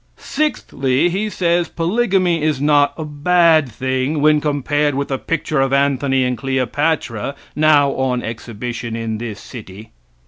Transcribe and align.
Sixthly, 0.17 1.09
He 1.09 1.29
says 1.29 1.69
polygamy 1.69 2.41
is 2.41 2.59
not 2.59 2.95
a 2.97 3.05
bad 3.05 3.69
thing 3.69 4.19
when 4.19 4.41
compared 4.41 4.95
with 4.95 5.09
the 5.09 5.19
picture 5.19 5.61
of 5.61 5.71
Anthony 5.71 6.23
and 6.23 6.35
Cleopatra, 6.35 7.35
now 7.55 7.91
on 7.91 8.23
exhibition 8.23 8.95
in 8.95 9.19
this 9.19 9.39
city. 9.39 9.91